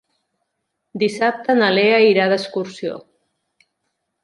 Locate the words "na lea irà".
1.59-2.27